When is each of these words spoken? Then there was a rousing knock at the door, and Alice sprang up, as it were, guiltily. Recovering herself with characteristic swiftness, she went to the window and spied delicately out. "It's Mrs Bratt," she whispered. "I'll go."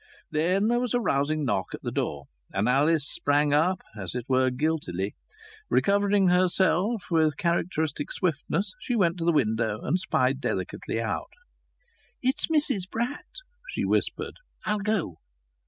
Then 0.31 0.67
there 0.67 0.79
was 0.79 0.95
a 0.95 0.99
rousing 0.99 1.45
knock 1.45 1.75
at 1.75 1.83
the 1.83 1.91
door, 1.91 2.25
and 2.51 2.67
Alice 2.67 3.07
sprang 3.07 3.53
up, 3.53 3.83
as 3.95 4.15
it 4.15 4.25
were, 4.27 4.49
guiltily. 4.49 5.13
Recovering 5.69 6.29
herself 6.29 7.03
with 7.11 7.37
characteristic 7.37 8.11
swiftness, 8.11 8.73
she 8.79 8.95
went 8.95 9.19
to 9.19 9.25
the 9.25 9.31
window 9.31 9.79
and 9.81 9.99
spied 9.99 10.41
delicately 10.41 10.99
out. 10.99 11.29
"It's 12.19 12.47
Mrs 12.47 12.89
Bratt," 12.89 13.43
she 13.69 13.85
whispered. 13.85 14.37
"I'll 14.65 14.79
go." 14.79 15.17